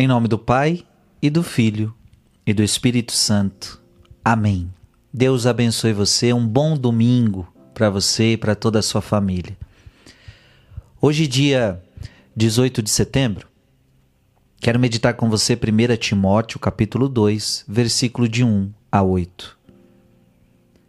Em 0.00 0.06
nome 0.06 0.28
do 0.28 0.38
Pai, 0.38 0.84
e 1.20 1.28
do 1.28 1.42
Filho, 1.42 1.92
e 2.46 2.54
do 2.54 2.62
Espírito 2.62 3.10
Santo. 3.10 3.82
Amém. 4.24 4.72
Deus 5.12 5.44
abençoe 5.44 5.92
você. 5.92 6.32
Um 6.32 6.46
bom 6.46 6.76
domingo 6.76 7.52
para 7.74 7.90
você 7.90 8.34
e 8.34 8.36
para 8.36 8.54
toda 8.54 8.78
a 8.78 8.82
sua 8.82 9.00
família. 9.02 9.58
Hoje, 11.00 11.26
dia 11.26 11.82
18 12.36 12.80
de 12.80 12.90
setembro, 12.90 13.48
quero 14.60 14.78
meditar 14.78 15.14
com 15.14 15.28
você 15.28 15.54
1 15.54 15.96
Timóteo, 15.96 16.60
capítulo 16.60 17.08
2, 17.08 17.64
versículo 17.66 18.28
de 18.28 18.44
1 18.44 18.72
a 18.92 19.02
8. 19.02 19.58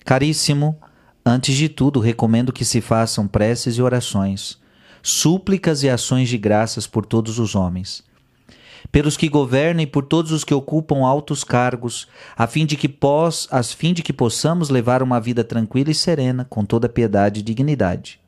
Caríssimo, 0.05 0.77
antes 1.25 1.55
de 1.55 1.67
tudo, 1.67 1.99
recomendo 1.99 2.53
que 2.53 2.63
se 2.63 2.79
façam 2.79 3.27
preces 3.27 3.75
e 3.75 3.81
orações, 3.81 4.59
súplicas 5.01 5.81
e 5.81 5.89
ações 5.89 6.29
de 6.29 6.37
graças 6.37 6.85
por 6.85 7.07
todos 7.07 7.39
os 7.39 7.55
homens 7.55 8.07
pelos 8.91 9.17
que 9.17 9.27
governam 9.27 9.83
e 9.83 9.87
por 9.87 10.05
todos 10.05 10.31
os 10.31 10.43
que 10.43 10.53
ocupam 10.53 11.05
altos 11.05 11.43
cargos, 11.43 12.07
a 12.35 12.47
fim 12.47 12.65
de 12.65 12.75
que 12.75 12.89
pós, 12.89 13.47
a 13.51 13.61
fim 13.61 13.93
de 13.93 14.01
que 14.01 14.13
possamos 14.13 14.69
levar 14.69 15.03
uma 15.03 15.19
vida 15.19 15.43
tranquila 15.43 15.91
e 15.91 15.95
serena, 15.95 16.45
com 16.49 16.65
toda 16.65 16.89
piedade 16.89 17.39
e 17.39 17.43
dignidade. 17.43 18.19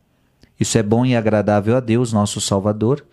Isso 0.59 0.77
é 0.77 0.84
bom 0.84 1.05
e 1.05 1.16
agradável 1.16 1.76
a 1.76 1.79
Deus, 1.79 2.13
nosso 2.13 2.40
Salvador. 2.40 3.03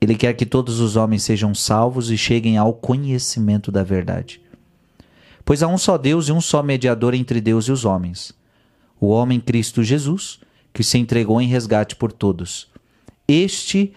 Ele 0.00 0.16
quer 0.16 0.34
que 0.34 0.44
todos 0.44 0.80
os 0.80 0.96
homens 0.96 1.22
sejam 1.22 1.54
salvos 1.54 2.10
e 2.10 2.18
cheguem 2.18 2.58
ao 2.58 2.74
conhecimento 2.74 3.70
da 3.70 3.82
verdade. 3.82 4.40
Pois 5.44 5.62
há 5.62 5.68
um 5.68 5.78
só 5.78 5.96
Deus 5.96 6.28
e 6.28 6.32
um 6.32 6.40
só 6.40 6.62
mediador 6.62 7.14
entre 7.14 7.40
Deus 7.40 7.66
e 7.66 7.72
os 7.72 7.84
homens, 7.84 8.32
o 8.98 9.08
homem 9.08 9.38
Cristo 9.38 9.84
Jesus, 9.84 10.40
que 10.72 10.82
se 10.82 10.98
entregou 10.98 11.40
em 11.40 11.46
resgate 11.46 11.94
por 11.94 12.10
todos. 12.10 12.68
Este 13.28 13.92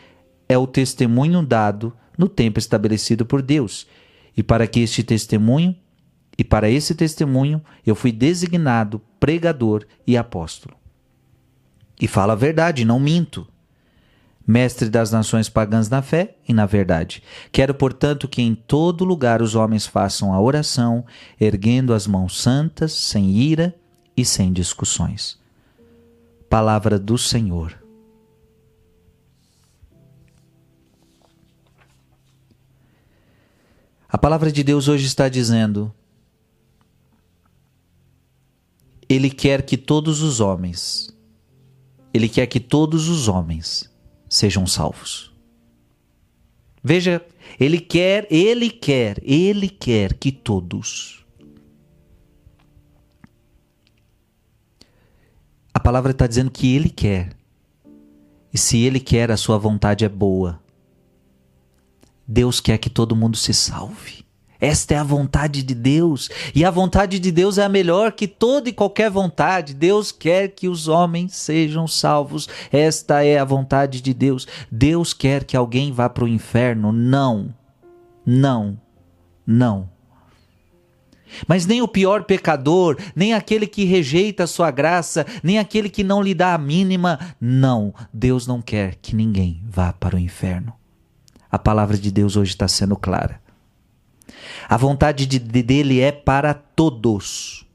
é 0.47 0.57
o 0.57 0.67
testemunho 0.67 1.41
dado 1.41 1.93
no 2.17 2.27
tempo 2.27 2.59
estabelecido 2.59 3.25
por 3.25 3.41
Deus. 3.41 3.87
E 4.35 4.43
para 4.43 4.67
que 4.67 4.79
este 4.79 5.03
testemunho, 5.03 5.75
e 6.37 6.43
para 6.43 6.69
esse 6.69 6.93
testemunho, 6.93 7.61
eu 7.85 7.95
fui 7.95 8.11
designado 8.11 9.01
pregador 9.19 9.85
e 10.05 10.15
apóstolo. 10.15 10.75
E 11.99 12.07
falo 12.07 12.31
a 12.31 12.35
verdade, 12.35 12.85
não 12.85 12.99
minto. 12.99 13.47
Mestre 14.45 14.89
das 14.89 15.11
nações 15.11 15.49
pagãs 15.49 15.89
na 15.89 16.01
fé 16.01 16.35
e 16.47 16.53
na 16.53 16.65
verdade. 16.65 17.21
Quero, 17.51 17.73
portanto, 17.73 18.27
que 18.27 18.41
em 18.41 18.55
todo 18.55 19.03
lugar 19.03 19.41
os 19.41 19.55
homens 19.55 19.85
façam 19.85 20.31
a 20.31 20.39
oração, 20.39 21.05
erguendo 21.39 21.93
as 21.93 22.07
mãos 22.07 22.41
santas, 22.41 22.93
sem 22.93 23.31
ira 23.31 23.75
e 24.15 24.23
sem 24.23 24.53
discussões. 24.53 25.37
Palavra 26.49 26.97
do 26.97 27.17
Senhor. 27.17 27.86
A 34.17 34.19
palavra 34.19 34.51
de 34.51 34.63
Deus 34.63 34.87
hoje 34.87 35.05
está 35.05 35.29
dizendo: 35.29 35.93
Ele 39.07 39.29
quer 39.29 39.61
que 39.61 39.77
todos 39.77 40.23
os 40.23 40.39
homens, 40.39 41.15
Ele 42.11 42.27
quer 42.27 42.47
que 42.47 42.59
todos 42.59 43.09
os 43.09 43.27
homens 43.27 43.95
sejam 44.27 44.65
salvos. 44.65 45.31
Veja, 46.83 47.23
Ele 47.59 47.79
quer, 47.79 48.25
Ele 48.31 48.71
quer, 48.71 49.21
Ele 49.21 49.69
quer 49.69 50.15
que 50.15 50.31
todos. 50.31 51.23
A 55.71 55.79
palavra 55.79 56.09
está 56.09 56.25
dizendo 56.25 56.49
que 56.49 56.75
Ele 56.75 56.89
quer. 56.89 57.37
E 58.51 58.57
se 58.57 58.79
Ele 58.79 58.99
quer, 58.99 59.29
a 59.29 59.37
sua 59.37 59.59
vontade 59.59 60.03
é 60.03 60.09
boa. 60.09 60.59
Deus 62.27 62.59
quer 62.59 62.77
que 62.77 62.89
todo 62.89 63.15
mundo 63.15 63.37
se 63.37 63.53
salve. 63.53 64.27
Esta 64.59 64.95
é 64.95 64.97
a 64.97 65.03
vontade 65.03 65.61
de 65.61 65.75
Deus. 65.75 66.29
E 66.53 66.65
a 66.65 66.71
vontade 66.71 67.19
de 67.19 67.31
Deus 67.31 67.57
é 67.57 67.63
a 67.63 67.69
melhor 67.69 68.11
que 68.11 68.27
toda 68.27 68.69
e 68.69 68.73
qualquer 68.73 69.09
vontade. 69.09 69.73
Deus 69.73 70.11
quer 70.11 70.49
que 70.49 70.67
os 70.67 70.87
homens 70.87 71.35
sejam 71.35 71.87
salvos. 71.87 72.49
Esta 72.71 73.23
é 73.23 73.37
a 73.37 73.45
vontade 73.45 74.01
de 74.01 74.13
Deus. 74.13 74.47
Deus 74.71 75.13
quer 75.13 75.43
que 75.43 75.55
alguém 75.55 75.91
vá 75.91 76.09
para 76.09 76.23
o 76.23 76.27
inferno. 76.27 76.91
Não. 76.91 77.53
Não. 78.25 78.79
Não. 79.45 79.89
Mas 81.47 81.65
nem 81.65 81.81
o 81.81 81.87
pior 81.87 82.23
pecador, 82.23 82.97
nem 83.15 83.33
aquele 83.33 83.67
que 83.67 83.83
rejeita 83.83 84.45
a 84.45 84.47
sua 84.47 84.71
graça, 84.71 85.25
nem 85.43 85.59
aquele 85.59 85.89
que 85.89 86.03
não 86.03 86.21
lhe 86.21 86.33
dá 86.33 86.53
a 86.53 86.57
mínima. 86.57 87.19
Não. 87.39 87.93
Deus 88.11 88.47
não 88.47 88.61
quer 88.61 88.95
que 88.95 89.15
ninguém 89.15 89.61
vá 89.67 89.93
para 89.93 90.15
o 90.15 90.19
inferno. 90.19 90.76
A 91.51 91.57
palavra 91.57 91.97
de 91.97 92.11
Deus 92.11 92.35
hoje 92.35 92.51
está 92.51 92.67
sendo 92.67 92.95
clara. 92.95 93.41
A 94.67 94.75
vontade 94.75 95.25
de, 95.25 95.39
de, 95.39 95.63
dele 95.63 95.99
é 95.99 96.11
para 96.11 96.53
todos. 96.53 97.65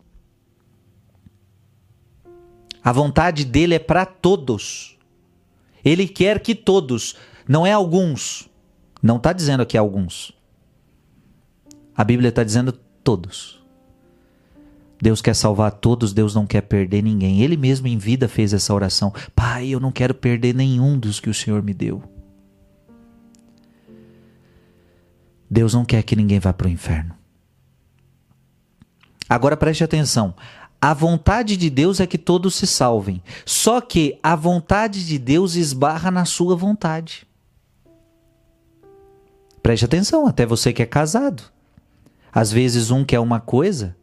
A 2.85 2.93
vontade 2.93 3.45
dele 3.45 3.75
é 3.75 3.79
para 3.79 4.05
todos. 4.05 4.99
Ele 5.85 6.07
quer 6.07 6.41
que 6.41 6.55
todos, 6.55 7.17
não 7.49 7.67
é 7.67 7.73
alguns. 7.73 8.49
Não 9.03 9.17
está 9.17 9.33
dizendo 9.33 9.63
aqui 9.63 9.77
alguns. 9.77 10.33
A 11.97 12.05
Bíblia 12.05 12.29
está 12.29 12.45
dizendo 12.45 12.73
todos. 12.73 13.61
Deus 15.01 15.21
quer 15.21 15.35
salvar 15.35 15.73
todos, 15.73 16.13
Deus 16.13 16.33
não 16.33 16.47
quer 16.47 16.61
perder 16.61 17.03
ninguém. 17.03 17.43
Ele 17.43 17.57
mesmo 17.57 17.89
em 17.89 17.99
vida 17.99 18.29
fez 18.29 18.53
essa 18.53 18.73
oração: 18.73 19.13
Pai, 19.35 19.69
eu 19.69 19.81
não 19.81 19.91
quero 19.91 20.15
perder 20.15 20.55
nenhum 20.55 20.97
dos 20.97 21.19
que 21.19 21.29
o 21.29 21.35
Senhor 21.35 21.61
me 21.63 21.75
deu. 21.75 22.03
Deus 25.53 25.75
não 25.75 25.85
quer 25.85 26.03
que 26.03 26.17
ninguém 26.17 26.39
vá 26.39 26.51
para 26.51 26.67
o 26.67 26.71
inferno. 26.71 27.15
Agora 29.29 29.55
preste 29.55 29.85
atenção. 29.85 30.35
A 30.81 30.95
vontade 30.95 31.59
de 31.59 31.69
Deus 31.69 32.01
é 32.01 32.07
que 32.07 32.17
todos 32.17 32.55
se 32.55 32.67
salvem. 32.67 33.23
Só 33.45 33.79
que 33.79 34.19
a 34.23 34.35
vontade 34.35 35.07
de 35.07 35.19
Deus 35.19 35.55
esbarra 35.55 36.11
na 36.11 36.25
sua 36.25 36.57
vontade. 36.57 37.27
Preste 39.63 39.85
atenção, 39.85 40.27
até 40.27 40.47
você 40.47 40.73
que 40.73 40.83
é 40.83 40.87
casado. 40.87 41.43
Às 42.33 42.51
vezes 42.51 42.91
um 42.91 43.05
quer 43.05 43.21
uma 43.21 43.39
coisa. 43.39 43.95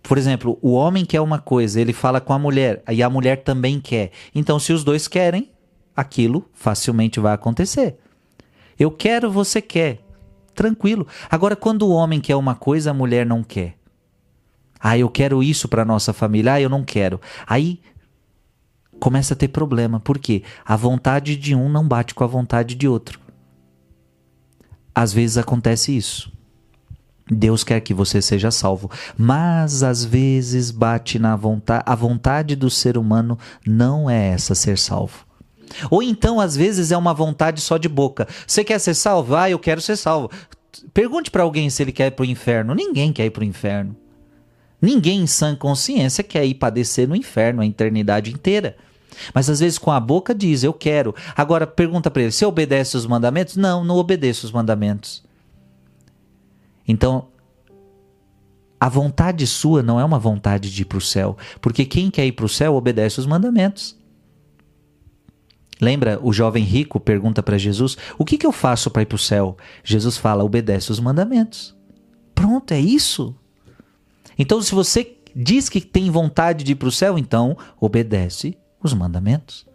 Por 0.00 0.16
exemplo, 0.16 0.60
o 0.62 0.74
homem 0.74 1.04
quer 1.04 1.20
uma 1.20 1.40
coisa, 1.40 1.80
ele 1.80 1.92
fala 1.92 2.20
com 2.20 2.32
a 2.32 2.38
mulher, 2.38 2.84
e 2.88 3.02
a 3.02 3.10
mulher 3.10 3.42
também 3.42 3.80
quer. 3.80 4.12
Então, 4.32 4.60
se 4.60 4.72
os 4.72 4.84
dois 4.84 5.08
querem, 5.08 5.50
aquilo 5.96 6.48
facilmente 6.54 7.18
vai 7.18 7.34
acontecer. 7.34 7.98
Eu 8.78 8.92
quero, 8.92 9.28
você 9.28 9.60
quer 9.60 10.07
tranquilo. 10.58 11.06
Agora, 11.30 11.54
quando 11.54 11.82
o 11.82 11.90
homem 11.90 12.20
quer 12.20 12.34
uma 12.34 12.56
coisa, 12.56 12.90
a 12.90 12.94
mulher 12.94 13.24
não 13.24 13.44
quer. 13.44 13.78
Ah, 14.80 14.98
eu 14.98 15.08
quero 15.08 15.40
isso 15.40 15.68
para 15.68 15.84
nossa 15.84 16.12
família. 16.12 16.54
Ah, 16.54 16.60
eu 16.60 16.68
não 16.68 16.82
quero. 16.82 17.20
Aí 17.46 17.80
começa 18.98 19.34
a 19.34 19.36
ter 19.36 19.46
problema. 19.46 20.00
Por 20.00 20.18
quê? 20.18 20.42
A 20.64 20.74
vontade 20.74 21.36
de 21.36 21.54
um 21.54 21.68
não 21.68 21.86
bate 21.86 22.12
com 22.12 22.24
a 22.24 22.26
vontade 22.26 22.74
de 22.74 22.88
outro. 22.88 23.20
Às 24.92 25.12
vezes 25.12 25.38
acontece 25.38 25.96
isso. 25.96 26.32
Deus 27.30 27.62
quer 27.62 27.80
que 27.80 27.94
você 27.94 28.20
seja 28.20 28.50
salvo, 28.50 28.90
mas 29.16 29.84
às 29.84 30.04
vezes 30.04 30.72
bate 30.72 31.18
na 31.18 31.36
vontade, 31.36 31.84
a 31.86 31.94
vontade 31.94 32.56
do 32.56 32.70
ser 32.70 32.96
humano 32.96 33.38
não 33.64 34.10
é 34.10 34.28
essa 34.28 34.54
ser 34.54 34.78
salvo. 34.78 35.27
Ou 35.90 36.02
então, 36.02 36.40
às 36.40 36.56
vezes, 36.56 36.90
é 36.92 36.96
uma 36.96 37.14
vontade 37.14 37.60
só 37.60 37.76
de 37.76 37.88
boca. 37.88 38.26
Você 38.46 38.64
quer 38.64 38.78
ser 38.78 38.94
salvo? 38.94 39.34
Ah, 39.34 39.50
eu 39.50 39.58
quero 39.58 39.80
ser 39.80 39.96
salvo. 39.96 40.30
Pergunte 40.92 41.30
para 41.30 41.42
alguém 41.42 41.68
se 41.70 41.82
ele 41.82 41.92
quer 41.92 42.08
ir 42.08 42.10
para 42.12 42.22
o 42.22 42.26
inferno. 42.26 42.74
Ninguém 42.74 43.12
quer 43.12 43.26
ir 43.26 43.30
para 43.30 43.42
o 43.42 43.44
inferno. 43.44 43.96
Ninguém 44.80 45.22
em 45.22 45.26
sã 45.26 45.56
consciência 45.56 46.22
quer 46.22 46.44
ir 46.44 46.54
padecer 46.54 47.08
no 47.08 47.16
inferno 47.16 47.62
a 47.62 47.66
eternidade 47.66 48.32
inteira. 48.32 48.76
Mas 49.34 49.50
às 49.50 49.58
vezes 49.58 49.78
com 49.78 49.90
a 49.90 49.98
boca 49.98 50.34
diz, 50.34 50.62
eu 50.62 50.72
quero. 50.72 51.14
Agora 51.36 51.66
pergunta 51.66 52.10
para 52.10 52.22
ele, 52.22 52.32
você 52.32 52.46
obedece 52.46 52.96
os 52.96 53.06
mandamentos? 53.06 53.56
Não, 53.56 53.82
não 53.82 53.96
obedeço 53.96 54.46
os 54.46 54.52
mandamentos. 54.52 55.24
Então, 56.86 57.26
a 58.80 58.88
vontade 58.88 59.46
sua 59.46 59.82
não 59.82 59.98
é 59.98 60.04
uma 60.04 60.18
vontade 60.18 60.70
de 60.70 60.82
ir 60.82 60.84
para 60.84 60.98
o 60.98 61.02
céu, 61.02 61.36
porque 61.60 61.84
quem 61.84 62.10
quer 62.10 62.26
ir 62.26 62.32
para 62.32 62.46
o 62.46 62.48
céu 62.48 62.74
obedece 62.74 63.18
os 63.18 63.26
mandamentos. 63.26 63.97
Lembra, 65.80 66.18
o 66.22 66.32
jovem 66.32 66.64
rico 66.64 66.98
pergunta 66.98 67.42
para 67.42 67.58
Jesus: 67.58 67.96
O 68.18 68.24
que, 68.24 68.36
que 68.36 68.46
eu 68.46 68.52
faço 68.52 68.90
para 68.90 69.02
ir 69.02 69.06
para 69.06 69.16
o 69.16 69.18
céu? 69.18 69.56
Jesus 69.84 70.16
fala: 70.16 70.44
Obedece 70.44 70.90
os 70.90 71.00
mandamentos. 71.00 71.76
Pronto, 72.34 72.72
é 72.72 72.80
isso. 72.80 73.34
Então, 74.38 74.60
se 74.62 74.74
você 74.74 75.16
diz 75.34 75.68
que 75.68 75.80
tem 75.80 76.10
vontade 76.10 76.64
de 76.64 76.72
ir 76.72 76.76
para 76.76 76.88
o 76.88 76.92
céu, 76.92 77.18
então 77.18 77.56
obedece 77.80 78.56
os 78.82 78.94
mandamentos. 78.94 79.66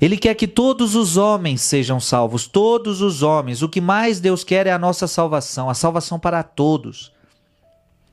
Ele 0.00 0.16
quer 0.16 0.34
que 0.34 0.48
todos 0.48 0.96
os 0.96 1.16
homens 1.16 1.60
sejam 1.60 2.00
salvos, 2.00 2.46
todos 2.46 3.00
os 3.00 3.22
homens. 3.22 3.62
O 3.62 3.68
que 3.68 3.80
mais 3.80 4.18
Deus 4.18 4.42
quer 4.42 4.66
é 4.66 4.72
a 4.72 4.78
nossa 4.78 5.06
salvação, 5.06 5.70
a 5.70 5.74
salvação 5.74 6.18
para 6.18 6.42
todos. 6.42 7.12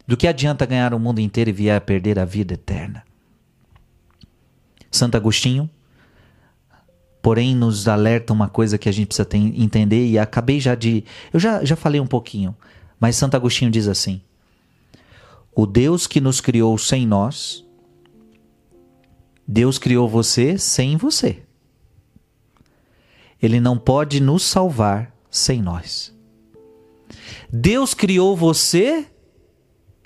Do 0.05 0.15
que 0.15 0.27
adianta 0.27 0.67
ganhar 0.67 0.93
o 0.93 0.99
mundo 0.99 1.19
inteiro 1.19 1.49
e 1.49 1.53
vier 1.53 1.75
a 1.75 1.81
perder 1.81 2.19
a 2.19 2.25
vida 2.25 2.53
eterna? 2.53 3.03
Santo 4.91 5.15
Agostinho, 5.15 5.69
porém 7.21 7.55
nos 7.55 7.87
alerta 7.87 8.33
uma 8.33 8.49
coisa 8.49 8.77
que 8.77 8.89
a 8.89 8.91
gente 8.91 9.07
precisa 9.07 9.27
entender 9.33 10.07
e 10.07 10.17
acabei 10.17 10.59
já 10.59 10.75
de. 10.75 11.03
Eu 11.31 11.39
já, 11.39 11.63
já 11.63 11.75
falei 11.75 11.99
um 12.01 12.07
pouquinho, 12.07 12.55
mas 12.99 13.15
Santo 13.15 13.35
Agostinho 13.35 13.71
diz 13.71 13.87
assim: 13.87 14.21
O 15.53 15.65
Deus 15.65 16.07
que 16.07 16.19
nos 16.19 16.41
criou 16.41 16.77
sem 16.77 17.05
nós, 17.05 17.65
Deus 19.47 19.77
criou 19.77 20.07
você 20.07 20.57
sem 20.57 20.97
você. 20.97 21.43
Ele 23.41 23.59
não 23.59 23.77
pode 23.77 24.19
nos 24.19 24.43
salvar 24.43 25.15
sem 25.31 25.61
nós. 25.61 26.13
Deus 27.51 27.93
criou 27.93 28.35
você 28.35 29.07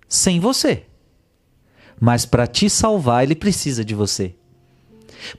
sem 0.07 0.39
você. 0.39 0.85
Mas 1.99 2.25
para 2.25 2.45
te 2.45 2.69
salvar, 2.69 3.23
ele 3.23 3.35
precisa 3.35 3.83
de 3.83 3.95
você. 3.95 4.35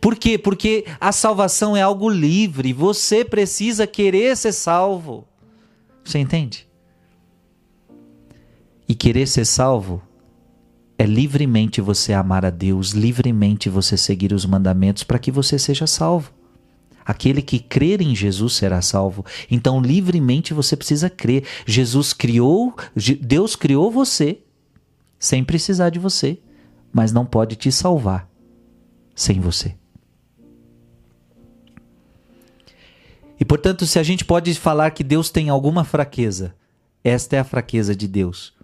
Por 0.00 0.16
quê? 0.16 0.38
Porque 0.38 0.84
a 1.00 1.12
salvação 1.12 1.76
é 1.76 1.82
algo 1.82 2.08
livre. 2.08 2.72
Você 2.72 3.24
precisa 3.24 3.86
querer 3.86 4.36
ser 4.36 4.52
salvo. 4.52 5.26
Você 6.04 6.18
entende? 6.18 6.66
E 8.88 8.94
querer 8.94 9.26
ser 9.26 9.44
salvo 9.44 10.02
é 10.98 11.04
livremente 11.04 11.80
você 11.80 12.12
amar 12.12 12.44
a 12.44 12.50
Deus, 12.50 12.90
livremente 12.90 13.68
você 13.68 13.96
seguir 13.96 14.32
os 14.32 14.46
mandamentos 14.46 15.02
para 15.02 15.18
que 15.18 15.30
você 15.30 15.58
seja 15.58 15.86
salvo. 15.86 16.30
Aquele 17.04 17.42
que 17.42 17.58
crer 17.58 18.00
em 18.00 18.14
Jesus 18.14 18.54
será 18.54 18.80
salvo. 18.80 19.24
Então, 19.50 19.80
livremente 19.80 20.54
você 20.54 20.76
precisa 20.76 21.10
crer. 21.10 21.44
Jesus 21.66 22.12
criou, 22.12 22.74
Deus 23.20 23.56
criou 23.56 23.90
você 23.90 24.38
sem 25.18 25.44
precisar 25.44 25.90
de 25.90 25.98
você, 25.98 26.38
mas 26.92 27.12
não 27.12 27.26
pode 27.26 27.56
te 27.56 27.70
salvar 27.70 28.33
sem 29.14 29.40
você. 29.40 29.74
E 33.38 33.44
portanto, 33.44 33.86
se 33.86 33.98
a 33.98 34.02
gente 34.02 34.24
pode 34.24 34.54
falar 34.54 34.90
que 34.90 35.04
Deus 35.04 35.30
tem 35.30 35.48
alguma 35.48 35.84
fraqueza, 35.84 36.54
esta 37.02 37.36
é 37.36 37.38
a 37.38 37.44
fraqueza 37.44 37.94
de 37.94 38.08
Deus. 38.08 38.54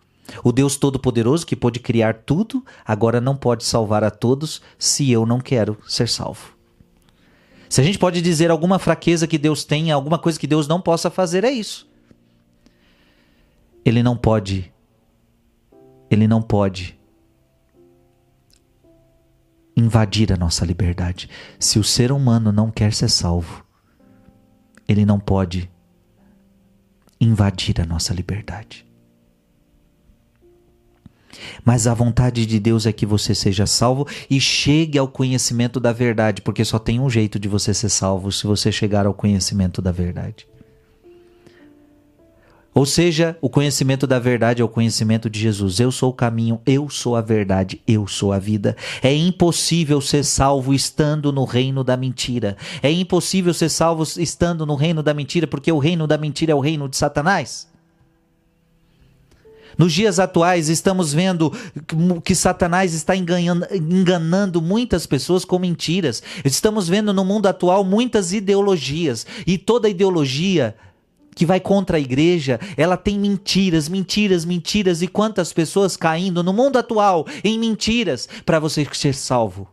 O 0.45 0.53
Deus 0.53 0.77
Todo-Poderoso 0.77 1.47
que 1.47 1.57
pode 1.57 1.81
criar 1.81 2.15
tudo, 2.15 2.65
agora 2.85 3.21
não 3.21 3.37
pode 3.37 3.65
salvar 3.65 4.05
a 4.05 4.11
todos 4.11 4.63
se 4.79 5.11
eu 5.11 5.27
não 5.27 5.41
quero 5.41 5.77
ser 5.87 6.09
salvo. 6.09 6.55
Se 7.69 7.81
a 7.81 7.85
gente 7.85 7.99
pode 7.99 8.23
dizer 8.23 8.51
alguma 8.51 8.79
fraqueza 8.79 9.27
que 9.27 9.39
Deus 9.39 9.65
tem, 9.65 9.91
alguma 9.91 10.19
coisa 10.19 10.39
que 10.39 10.47
Deus 10.47 10.67
não 10.67 10.81
possa 10.81 11.11
fazer, 11.11 11.45
é 11.45 11.51
isso. 11.51 11.89
Ele 13.85 14.03
não 14.03 14.17
pode. 14.17 14.73
Ele 16.11 16.27
não 16.27 16.43
pode 16.43 17.00
invadir 19.77 20.33
a 20.33 20.37
nossa 20.37 20.65
liberdade. 20.65 21.29
Se 21.59 21.79
o 21.79 21.85
ser 21.85 22.13
humano 22.13 22.53
não 22.53 22.71
quer 22.71 22.93
ser 22.93 23.09
salvo, 23.09 23.65
ele 24.89 25.07
não 25.07 25.19
pode 25.19 25.71
invadir 27.21 27.81
a 27.81 27.87
nossa 27.87 28.13
liberdade. 28.13 28.87
Mas 31.65 31.87
a 31.87 31.95
vontade 31.95 32.45
de 32.45 32.59
Deus 32.59 32.87
é 32.87 32.93
que 32.93 33.07
você 33.07 33.35
seja 33.35 33.67
salvo 33.67 34.07
e 34.29 34.41
chegue 34.41 34.99
ao 34.99 35.07
conhecimento 35.07 35.79
da 35.79 35.93
verdade, 35.93 36.43
porque 36.43 36.65
só 36.65 36.79
tem 36.79 36.99
um 36.99 37.09
jeito 37.09 37.39
de 37.39 37.49
você 37.49 37.73
ser 37.73 37.89
salvo 37.89 38.33
se 38.33 38.47
você 38.47 38.73
chegar 38.73 39.07
ao 39.07 39.15
conhecimento 39.15 39.81
da 39.81 39.93
verdade. 39.93 40.50
Ou 42.73 42.87
seja, 42.87 43.37
o 43.41 43.51
conhecimento 43.51 44.07
da 44.07 44.19
verdade 44.19 44.63
é 44.63 44.65
o 44.65 44.69
conhecimento 44.69 45.29
de 45.29 45.41
Jesus. 45.41 45.81
Eu 45.81 45.91
sou 45.91 46.11
o 46.11 46.15
caminho, 46.15 46.61
eu 46.65 46.89
sou 46.89 47.17
a 47.17 47.21
verdade, 47.21 47.81
eu 47.87 48.07
sou 48.07 48.33
a 48.33 48.39
vida. 48.39 48.77
É 49.03 49.13
impossível 49.13 50.01
ser 50.01 50.25
salvo 50.25 50.73
estando 50.73 51.33
no 51.33 51.45
reino 51.45 51.83
da 51.83 51.97
mentira. 51.97 52.57
É 52.81 52.91
impossível 52.91 53.53
ser 53.53 53.71
salvo 53.71 54.05
estando 54.21 54.65
no 54.65 54.77
reino 54.77 55.03
da 55.03 55.13
mentira, 55.13 55.49
porque 55.49 55.73
o 55.73 55.79
reino 55.79 56.07
da 56.07 56.17
mentira 56.17 56.53
é 56.53 56.55
o 56.55 56.61
reino 56.61 56.89
de 56.89 56.97
Satanás. 56.97 57.69
Nos 59.77 59.93
dias 59.93 60.19
atuais, 60.19 60.69
estamos 60.69 61.13
vendo 61.13 61.53
que 62.23 62.35
Satanás 62.35 62.93
está 62.93 63.17
enganando, 63.17 63.67
enganando, 63.73 64.63
muitas 64.63 65.07
pessoas 65.07 65.45
com 65.45 65.59
mentiras. 65.59 66.23
Estamos 66.45 66.89
vendo 66.89 67.13
no 67.13 67.25
mundo 67.25 67.47
atual 67.47 67.83
muitas 67.83 68.33
ideologias. 68.33 69.27
E 69.47 69.57
toda 69.57 69.89
ideologia 69.89 70.77
que 71.41 71.47
vai 71.47 71.59
contra 71.59 71.97
a 71.97 72.01
igreja, 72.01 72.61
ela 72.77 72.99
tem 72.99 73.19
mentiras, 73.19 73.89
mentiras, 73.89 74.45
mentiras. 74.45 75.01
E 75.01 75.09
quantas 75.09 75.55
pessoas 75.55 75.97
caindo 75.97 76.43
no 76.43 76.53
mundo 76.53 76.77
atual 76.79 77.27
em 77.43 77.59
mentiras 77.59 78.29
para 78.45 78.59
você 78.59 78.87
ser 78.93 79.15
salvo? 79.15 79.67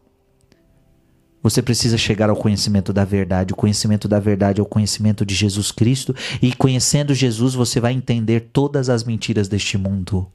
Você 1.44 1.62
precisa 1.62 1.98
chegar 1.98 2.30
ao 2.30 2.38
conhecimento 2.38 2.94
da 2.94 3.04
verdade. 3.04 3.52
O 3.52 3.56
conhecimento 3.58 4.08
da 4.08 4.18
verdade 4.18 4.62
é 4.62 4.64
o 4.64 4.66
conhecimento 4.66 5.26
de 5.26 5.36
Jesus 5.36 5.70
Cristo. 5.70 6.16
E 6.42 6.54
conhecendo 6.54 7.14
Jesus, 7.14 7.54
você 7.54 7.82
vai 7.82 7.92
entender 7.92 8.48
todas 8.54 8.90
as 8.90 9.04
mentiras 9.04 9.50
deste 9.50 9.78
mundo. 9.78 10.26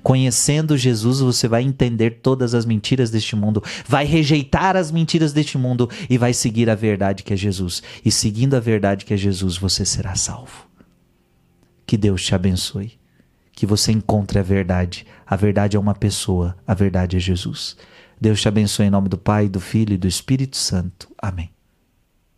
Conhecendo 0.00 0.76
Jesus, 0.76 1.18
você 1.18 1.48
vai 1.48 1.64
entender 1.64 2.20
todas 2.22 2.54
as 2.54 2.64
mentiras 2.64 3.10
deste 3.10 3.34
mundo, 3.34 3.60
vai 3.84 4.04
rejeitar 4.04 4.76
as 4.76 4.92
mentiras 4.92 5.32
deste 5.32 5.58
mundo 5.58 5.90
e 6.08 6.16
vai 6.16 6.32
seguir 6.32 6.70
a 6.70 6.76
verdade 6.76 7.24
que 7.24 7.34
é 7.34 7.36
Jesus. 7.36 7.82
E 8.04 8.12
seguindo 8.12 8.54
a 8.54 8.60
verdade 8.60 9.04
que 9.04 9.12
é 9.12 9.16
Jesus, 9.16 9.56
você 9.56 9.84
será 9.84 10.14
salvo. 10.14 10.67
Que 11.88 11.96
Deus 11.96 12.22
te 12.22 12.34
abençoe. 12.34 12.98
Que 13.50 13.64
você 13.64 13.90
encontre 13.90 14.38
a 14.38 14.42
verdade. 14.42 15.06
A 15.26 15.34
verdade 15.36 15.74
é 15.74 15.80
uma 15.80 15.94
pessoa, 15.94 16.54
a 16.66 16.74
verdade 16.74 17.16
é 17.16 17.18
Jesus. 17.18 17.78
Deus 18.20 18.42
te 18.42 18.46
abençoe 18.46 18.84
em 18.84 18.90
nome 18.90 19.08
do 19.08 19.16
Pai, 19.16 19.48
do 19.48 19.58
Filho 19.58 19.94
e 19.94 19.96
do 19.96 20.06
Espírito 20.06 20.58
Santo. 20.58 21.08
Amém. 21.16 21.50